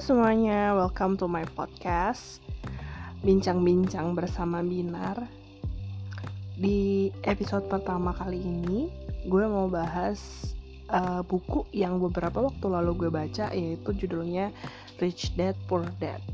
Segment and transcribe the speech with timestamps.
[0.00, 2.40] semuanya, welcome to my podcast
[3.20, 5.28] Bincang-bincang bersama Binar.
[6.56, 8.88] Di episode pertama kali ini
[9.28, 10.16] Gue mau bahas
[10.88, 14.48] uh, buku yang beberapa waktu lalu gue baca Yaitu judulnya
[14.96, 16.24] Rich Dad Poor Dad.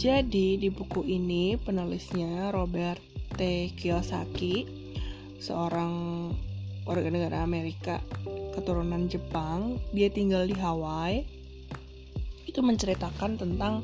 [0.00, 3.11] Jadi di buku ini penulisnya Robert
[3.42, 3.74] T.
[3.74, 4.70] Kiyosaki,
[5.42, 5.90] seorang
[6.86, 7.98] warga negara Amerika
[8.54, 9.82] keturunan Jepang.
[9.90, 11.26] Dia tinggal di Hawaii.
[12.46, 13.82] Itu menceritakan tentang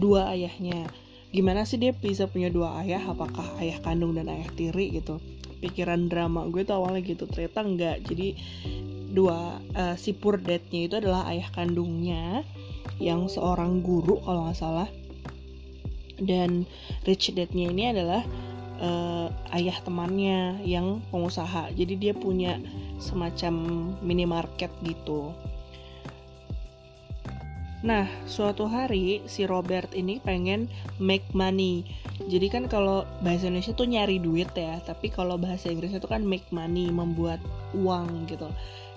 [0.00, 0.88] dua ayahnya.
[1.28, 3.04] Gimana sih dia bisa punya dua ayah?
[3.04, 5.20] Apakah ayah kandung dan ayah tiri gitu?
[5.60, 8.00] Pikiran drama gue tuh awalnya gitu, ternyata enggak.
[8.00, 8.32] Jadi
[9.12, 12.48] dua uh, si dad-nya itu adalah ayah kandungnya
[12.96, 14.88] yang seorang guru kalau nggak salah
[16.16, 16.64] dan
[17.04, 18.24] rich dad-nya ini adalah
[18.80, 22.60] uh, ayah temannya yang pengusaha jadi dia punya
[22.96, 23.54] semacam
[24.00, 25.32] minimarket gitu
[27.86, 30.66] Nah, suatu hari si Robert ini pengen
[30.98, 31.86] make money.
[32.26, 36.26] Jadi kan kalau bahasa Indonesia tuh nyari duit ya, tapi kalau bahasa Inggrisnya tuh kan
[36.26, 37.38] make money, membuat
[37.78, 38.50] uang gitu.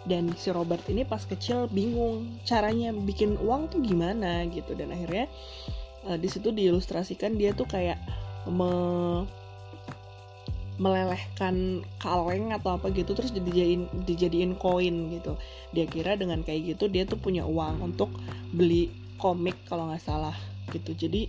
[0.09, 5.29] Dan si Robert ini pas kecil bingung caranya bikin uang tuh gimana gitu dan akhirnya
[6.07, 7.99] uh, di diilustrasikan dia tuh kayak
[8.47, 8.71] me
[10.79, 15.35] melelehkan kaleng atau apa gitu terus dijadiin dijadiin koin gitu.
[15.75, 18.09] Dia kira dengan kayak gitu dia tuh punya uang untuk
[18.55, 20.35] beli komik kalau nggak salah
[20.71, 20.95] gitu.
[20.95, 21.27] Jadi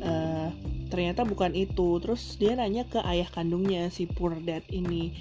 [0.00, 0.48] uh,
[0.88, 2.00] ternyata bukan itu.
[2.00, 5.12] Terus dia nanya ke ayah kandungnya si poor dad ini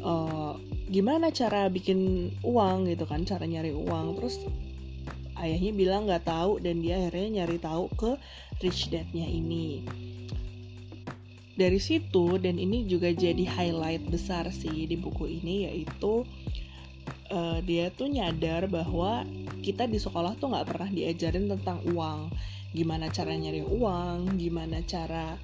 [0.00, 0.54] uh,
[0.88, 2.86] gimana cara bikin uang?
[2.86, 4.14] gitu kan cara nyari uang.
[4.22, 4.46] Terus
[5.42, 8.10] ayahnya bilang nggak tahu dan dia akhirnya nyari tahu ke
[8.62, 9.86] rich dadnya ini
[11.58, 16.22] dari situ dan ini juga jadi highlight besar sih di buku ini yaitu
[17.34, 19.26] uh, dia tuh nyadar bahwa
[19.58, 22.30] kita di sekolah tuh nggak pernah diajarin tentang uang.
[22.70, 25.34] Gimana cara nyari uang gimana cara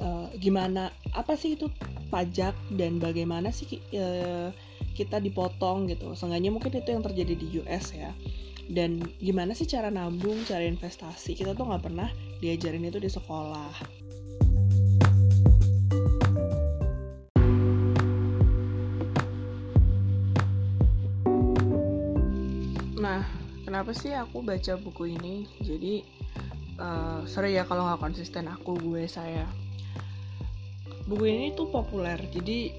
[0.00, 1.68] uh, gimana apa sih itu
[2.08, 4.48] pajak dan bagaimana sih uh,
[4.96, 6.16] kita dipotong gitu.
[6.16, 8.16] Seenggaknya mungkin itu yang terjadi di US ya.
[8.72, 12.08] Dan gimana sih cara nabung cara investasi kita tuh nggak pernah
[12.40, 14.01] diajarin itu di sekolah
[23.66, 25.50] kenapa sih aku baca buku ini?
[25.58, 26.06] Jadi
[26.78, 29.46] uh, sorry ya kalau nggak konsisten aku gue saya.
[31.10, 32.70] Buku ini tuh populer jadi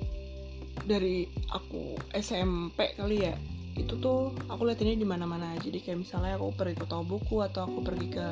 [0.87, 3.35] dari aku SMP kali ya
[3.73, 5.57] itu tuh aku lihat ini di mana-mana.
[5.59, 8.27] Jadi kayak misalnya aku pergi ke toko buku atau aku pergi ke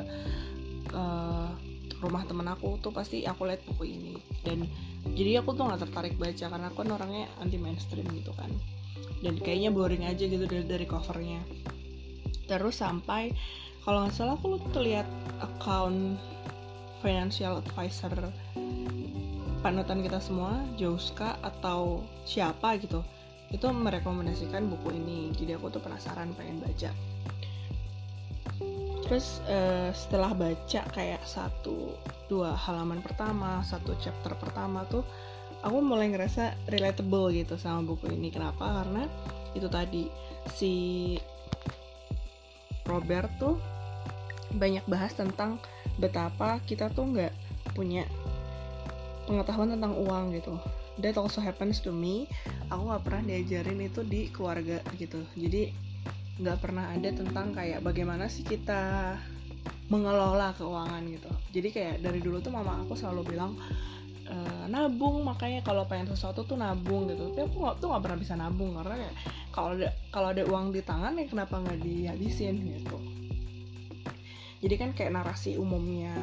[0.94, 1.50] uh,
[2.00, 4.14] rumah temen aku tuh pasti aku lihat buku ini.
[4.40, 4.64] Dan
[5.12, 8.48] jadi aku tuh nggak tertarik baca karena aku kan orangnya anti mainstream gitu kan.
[9.22, 11.42] Dan kayaknya boring aja gitu dari, dari covernya
[12.46, 13.34] terus sampai
[13.82, 15.06] kalau nggak salah aku tuh lihat
[15.42, 16.18] account
[17.02, 18.14] financial advisor
[19.62, 23.02] panutan kita semua Joska atau siapa gitu
[23.52, 25.28] itu merekomendasikan buku ini.
[25.36, 26.90] Jadi aku tuh penasaran pengen baca.
[29.06, 31.92] Terus uh, setelah baca kayak satu
[32.32, 35.04] dua halaman pertama satu chapter pertama tuh
[35.60, 38.32] aku mulai ngerasa relatable gitu sama buku ini.
[38.32, 38.82] Kenapa?
[38.82, 39.04] Karena
[39.52, 40.08] itu tadi
[40.56, 40.72] si
[42.92, 43.56] Robert tuh
[44.52, 45.56] banyak bahas tentang
[45.96, 47.32] betapa kita tuh nggak
[47.72, 48.04] punya
[49.24, 50.60] pengetahuan tentang uang gitu.
[51.00, 52.28] That also happens to me.
[52.68, 55.24] Aku nggak pernah diajarin itu di keluarga gitu.
[55.32, 55.72] Jadi
[56.36, 59.16] nggak pernah ada tentang kayak bagaimana sih kita
[59.88, 61.30] mengelola keuangan gitu.
[61.52, 63.56] Jadi kayak dari dulu tuh mama aku selalu bilang
[64.26, 64.36] e,
[64.70, 67.32] nabung makanya kalau pengen sesuatu tuh nabung gitu.
[67.32, 68.94] Tapi aku nggak tuh nggak pernah bisa nabung karena
[69.50, 72.98] kalau ada kalau ada uang di tangan ya kenapa nggak dihabisin gitu.
[74.62, 76.14] Jadi kan kayak narasi umumnya.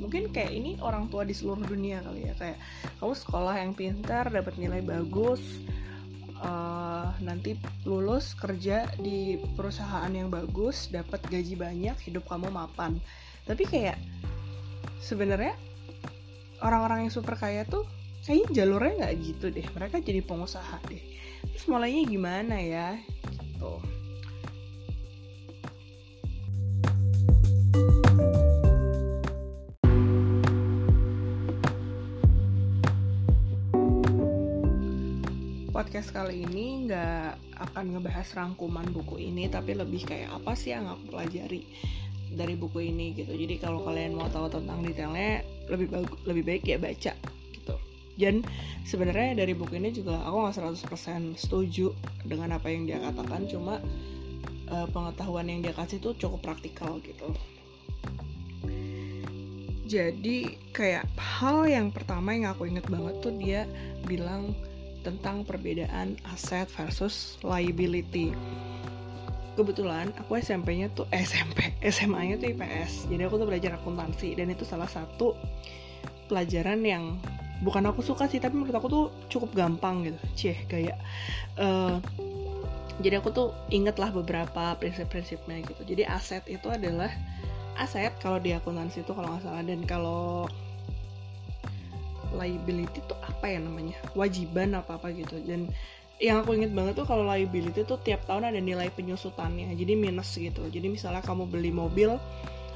[0.00, 2.58] Mungkin kayak ini orang tua di seluruh dunia kali ya kayak
[3.00, 5.40] kamu sekolah yang pintar dapat nilai bagus
[6.40, 12.96] uh, nanti lulus kerja di perusahaan yang bagus dapat gaji banyak hidup kamu mapan.
[13.44, 13.96] Tapi kayak
[15.00, 15.56] sebenarnya
[16.60, 17.88] orang-orang yang super kaya tuh
[18.24, 19.66] kayaknya jalurnya nggak gitu deh.
[19.72, 21.02] Mereka jadi pengusaha deh.
[21.56, 22.88] Terus mulainya gimana ya?
[23.32, 23.72] Gitu.
[35.72, 40.84] Podcast kali ini nggak akan ngebahas rangkuman buku ini tapi lebih kayak apa sih yang
[40.84, 41.64] aku pelajari
[42.34, 43.34] dari buku ini gitu.
[43.34, 47.12] Jadi kalau kalian mau tahu tentang detailnya lebih bagus lebih baik ya baca
[47.54, 47.74] gitu.
[48.18, 48.44] Dan
[48.86, 50.56] sebenarnya dari buku ini juga aku nggak
[50.86, 51.94] 100% setuju
[52.26, 53.82] dengan apa yang dia katakan cuma
[54.70, 57.34] uh, pengetahuan yang dia kasih tuh cukup praktikal gitu.
[59.90, 63.66] Jadi kayak hal yang pertama yang aku inget banget tuh dia
[64.06, 64.54] bilang
[65.02, 68.30] tentang perbedaan aset versus liability
[69.58, 74.50] kebetulan aku SMP-nya tuh eh, SMP SMA-nya tuh IPS jadi aku tuh belajar akuntansi dan
[74.52, 75.34] itu salah satu
[76.30, 77.18] pelajaran yang
[77.60, 80.20] bukan aku suka sih tapi menurut aku tuh cukup gampang gitu.
[80.38, 80.96] Cie kayak
[81.60, 82.00] uh,
[83.00, 85.82] jadi aku tuh inget lah beberapa prinsip-prinsipnya gitu.
[85.84, 87.08] Jadi aset itu adalah
[87.80, 89.64] aset kalau di akuntansi itu kalau nggak salah.
[89.64, 90.48] Dan kalau
[92.36, 93.96] liability itu apa ya namanya?
[94.12, 95.40] Wajiban apa apa gitu.
[95.44, 95.72] Dan
[96.20, 99.72] yang aku inget banget tuh kalau liability tuh tiap tahun ada nilai penyusutannya.
[99.72, 100.68] Jadi minus gitu.
[100.68, 102.20] Jadi misalnya kamu beli mobil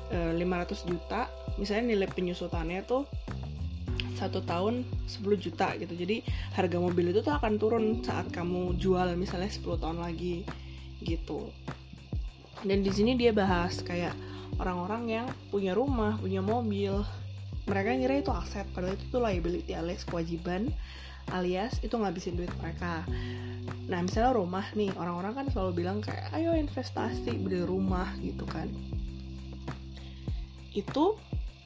[0.08, 1.29] e, eh, 500 juta
[1.61, 3.05] misalnya nilai penyusutannya tuh
[4.17, 5.93] satu tahun 10 juta gitu.
[5.93, 6.25] Jadi
[6.56, 10.49] harga mobil itu tuh akan turun saat kamu jual misalnya 10 tahun lagi
[11.05, 11.52] gitu.
[12.64, 14.17] Dan di sini dia bahas kayak
[14.56, 17.05] orang-orang yang punya rumah punya mobil.
[17.69, 20.73] Mereka ngira itu aset padahal itu tuh liability alias kewajiban
[21.32, 23.06] alias itu ngabisin duit mereka
[23.88, 28.69] nah misalnya rumah nih orang-orang kan selalu bilang kayak ayo investasi beli rumah gitu kan
[30.75, 31.17] itu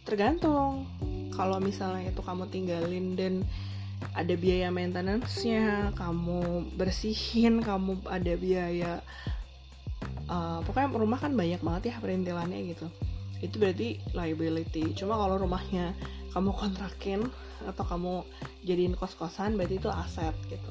[0.07, 0.87] tergantung
[1.35, 3.35] kalau misalnya itu kamu tinggalin dan
[4.15, 8.93] ada biaya maintenance-nya, kamu bersihin, kamu ada biaya
[10.31, 12.87] uh, pokoknya rumah kan banyak banget ya perintilannya gitu.
[13.39, 14.95] Itu berarti liability.
[14.99, 15.95] Cuma kalau rumahnya
[16.39, 17.27] kamu kontrakin
[17.67, 18.23] atau kamu
[18.63, 20.71] jadiin kos-kosan berarti itu aset gitu.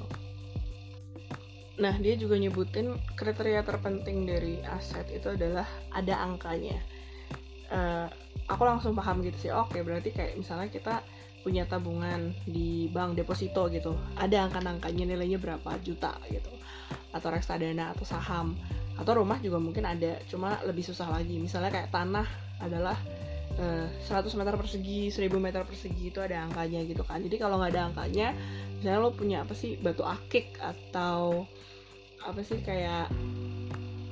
[1.83, 6.79] Nah dia juga nyebutin kriteria terpenting dari aset itu adalah ada angkanya.
[7.67, 8.07] Uh,
[8.47, 11.03] aku langsung paham gitu sih oke berarti kayak misalnya kita
[11.43, 16.47] punya tabungan di bank deposito gitu ada angka-angkanya nilainya berapa juta gitu
[17.11, 18.55] atau reksadana atau saham
[18.97, 21.37] atau rumah juga mungkin ada cuma lebih susah lagi.
[21.37, 22.25] Misalnya kayak tanah
[22.57, 22.97] adalah
[23.57, 27.17] 100 eh, meter persegi 1000 meter persegi itu ada angkanya gitu kan.
[27.25, 28.27] Jadi kalau nggak ada angkanya
[28.77, 31.49] misalnya lo punya apa sih batu akik atau
[32.21, 33.09] apa sih kayak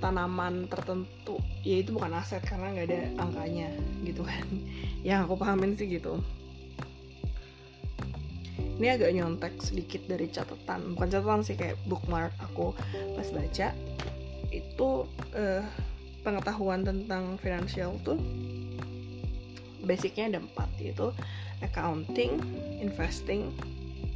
[0.01, 3.69] tanaman tertentu ya itu bukan aset karena nggak ada angkanya
[4.01, 4.45] gitu kan.
[5.07, 6.17] Yang aku pahamin sih gitu.
[8.75, 12.73] Ini agak nyontek sedikit dari catatan bukan catatan sih kayak bookmark aku
[13.13, 13.71] pas baca.
[14.49, 15.05] Itu
[15.37, 15.63] uh,
[16.25, 18.17] pengetahuan tentang finansial tuh
[19.85, 21.13] basicnya ada empat yaitu
[21.63, 22.41] accounting,
[22.81, 23.53] investing,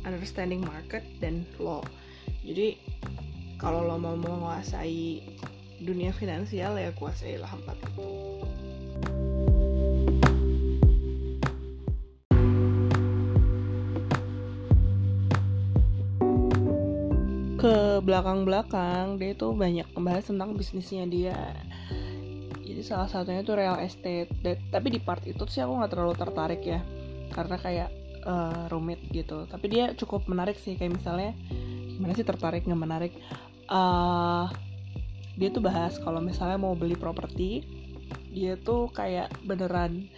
[0.03, 1.85] understanding market, dan law.
[2.43, 2.75] Jadi
[3.61, 5.23] kalau lo mau menguasai
[5.79, 8.07] dunia finansial ya kuasailah empat itu.
[17.59, 21.35] ke belakang-belakang dia tuh banyak membahas tentang bisnisnya dia
[22.81, 24.29] salah satunya itu real estate.
[24.69, 26.79] Tapi di part itu sih aku nggak terlalu tertarik ya.
[27.33, 27.89] Karena kayak
[28.25, 29.45] uh, rumit gitu.
[29.45, 30.75] Tapi dia cukup menarik sih.
[30.75, 31.31] Kayak misalnya
[31.95, 33.13] gimana sih tertarik nggak menarik?
[33.69, 34.49] Uh,
[35.39, 37.63] dia tuh bahas kalau misalnya mau beli properti
[38.29, 40.09] dia tuh kayak beneran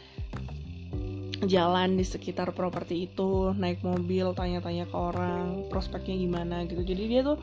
[1.46, 6.82] jalan di sekitar properti itu naik mobil tanya-tanya ke orang prospeknya gimana gitu.
[6.86, 7.38] Jadi dia tuh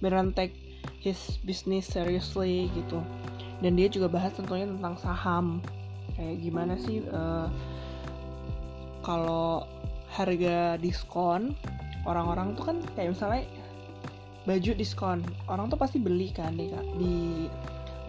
[0.00, 0.56] beneran take
[1.02, 3.02] his business seriously gitu
[3.62, 5.62] dan dia juga bahas tentunya tentang saham.
[6.18, 7.46] Kayak gimana sih uh,
[9.06, 9.64] kalau
[10.12, 11.56] harga diskon
[12.04, 13.48] orang-orang tuh kan kayak misalnya
[14.42, 17.14] baju diskon orang tuh pasti beli kan di di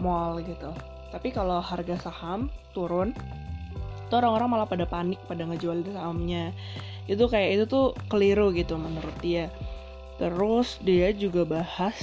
[0.02, 0.74] mall gitu.
[1.14, 3.14] Tapi kalau harga saham turun
[4.10, 6.50] tuh orang-orang malah pada panik pada ngejual sahamnya.
[7.06, 9.48] Itu kayak itu tuh keliru gitu menurut dia.
[10.18, 11.96] Terus dia juga bahas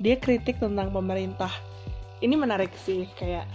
[0.00, 1.52] dia kritik tentang pemerintah
[2.20, 3.48] ini menarik sih kayak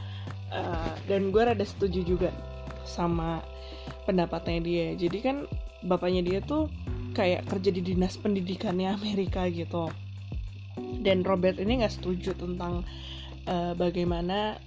[0.54, 2.30] uh, dan gue rada setuju juga
[2.86, 3.42] sama
[4.06, 4.88] pendapatnya dia.
[4.98, 5.38] Jadi kan
[5.86, 6.70] bapaknya dia tuh
[7.18, 9.90] kayak kerja di dinas pendidikannya Amerika gitu.
[11.02, 12.84] Dan Robert ini nggak setuju tentang
[13.48, 14.58] uh, bagaimana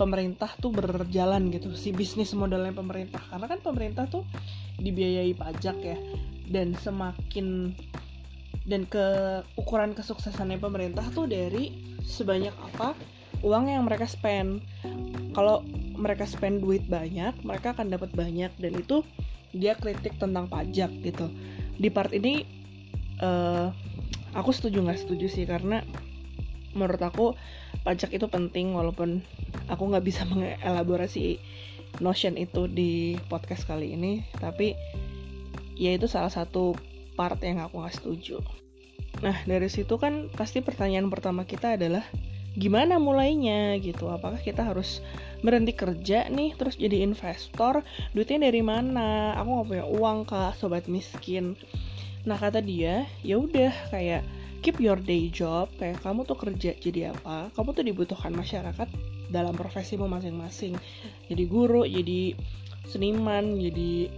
[0.00, 3.20] pemerintah tuh berjalan gitu si bisnis modelnya pemerintah.
[3.28, 4.24] Karena kan pemerintah tuh
[4.80, 5.98] dibiayai pajak ya
[6.50, 7.76] dan semakin
[8.62, 9.04] dan ke
[9.58, 12.94] ukuran kesuksesannya pemerintah tuh dari sebanyak apa
[13.42, 14.62] uang yang mereka spend.
[15.34, 15.66] Kalau
[15.98, 18.50] mereka spend duit banyak mereka akan dapat banyak.
[18.56, 19.02] Dan itu
[19.52, 21.28] dia kritik tentang pajak gitu.
[21.76, 22.46] Di part ini
[23.20, 23.68] uh,
[24.32, 25.44] aku setuju nggak setuju sih.
[25.44, 25.82] Karena
[26.72, 27.26] menurut aku
[27.84, 29.20] pajak itu penting walaupun
[29.68, 31.36] aku nggak bisa mengelaborasi
[32.00, 34.24] notion itu di podcast kali ini.
[34.38, 34.72] Tapi
[35.76, 36.78] ya itu salah satu
[37.18, 38.40] part yang aku nggak setuju.
[39.20, 42.02] Nah dari situ kan pasti pertanyaan pertama kita adalah
[42.56, 44.12] gimana mulainya gitu?
[44.12, 45.00] Apakah kita harus
[45.40, 47.80] berhenti kerja nih terus jadi investor?
[48.12, 49.36] Duitnya dari mana?
[49.40, 51.56] Aku nggak punya uang kak sobat miskin.
[52.28, 54.22] Nah kata dia ya udah kayak
[54.62, 57.50] keep your day job kayak kamu tuh kerja jadi apa?
[57.56, 58.88] Kamu tuh dibutuhkan masyarakat
[59.32, 60.76] dalam profesimu masing-masing.
[61.26, 62.36] Jadi guru jadi
[62.86, 64.12] seniman jadi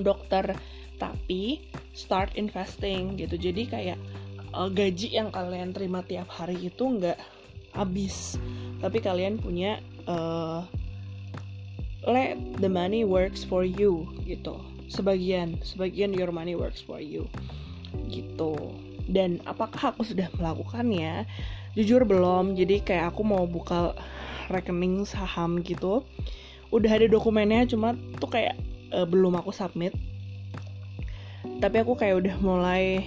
[0.00, 0.56] dokter.
[0.98, 1.58] Tapi
[1.90, 3.34] start investing gitu.
[3.34, 3.98] Jadi kayak
[4.54, 7.18] uh, gaji yang kalian terima tiap hari itu nggak
[7.72, 8.36] habis.
[8.80, 10.64] Tapi kalian punya uh,
[12.06, 14.58] let the money works for you gitu.
[14.90, 17.28] Sebagian sebagian your money works for you
[18.08, 18.56] gitu.
[19.08, 21.26] Dan apakah aku sudah melakukannya?
[21.74, 22.54] Jujur belum.
[22.54, 23.96] Jadi kayak aku mau buka
[24.52, 26.04] rekening saham gitu.
[26.72, 28.56] Udah ada dokumennya cuma tuh kayak
[28.92, 29.96] uh, belum aku submit.
[31.62, 33.06] Tapi aku kayak udah mulai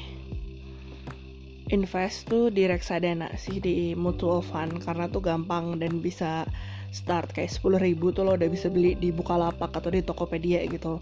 [1.74, 4.82] invest tuh di reksadana sih di mutual fund.
[4.84, 6.46] Karena tuh gampang dan bisa
[6.94, 11.02] start kayak sepuluh ribu tuh lo udah bisa beli di Bukalapak atau di Tokopedia gitu.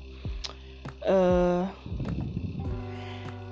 [1.04, 1.68] Uh,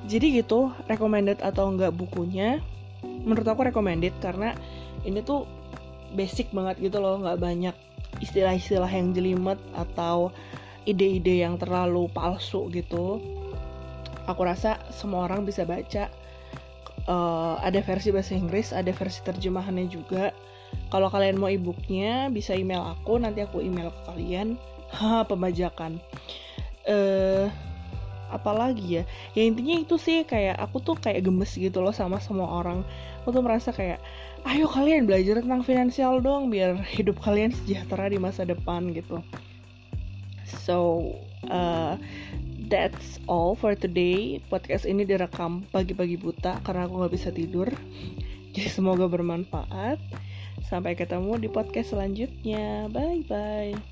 [0.07, 2.63] jadi gitu recommended atau enggak bukunya
[3.03, 4.55] menurut aku recommended karena
[5.03, 5.43] ini tuh
[6.15, 7.75] basic banget gitu loh nggak banyak
[8.19, 10.35] istilah-istilah yang jelimet atau
[10.83, 13.21] ide-ide yang terlalu palsu gitu.
[14.29, 16.09] Aku rasa semua orang bisa baca
[17.11, 20.31] uh, ada versi bahasa Inggris, ada versi terjemahannya juga.
[20.87, 24.55] Kalau kalian mau e-booknya, bisa email aku, nanti aku email ke kalian.
[24.91, 26.03] Ha, pembajakan.
[26.83, 27.47] Eh, uh,
[28.27, 29.03] apalagi ya?
[29.31, 32.83] Ya intinya itu sih kayak aku tuh kayak gemes gitu loh sama semua orang.
[33.23, 34.03] Aku tuh merasa kayak,
[34.43, 39.23] ayo kalian belajar tentang finansial dong, biar hidup kalian sejahtera di masa depan gitu.
[40.43, 41.07] So,
[41.47, 41.95] uh,
[42.71, 44.39] that's all for today.
[44.47, 47.67] Podcast ini direkam pagi-pagi buta karena aku nggak bisa tidur.
[48.55, 49.99] Jadi semoga bermanfaat.
[50.71, 52.87] Sampai ketemu di podcast selanjutnya.
[52.87, 53.90] Bye bye.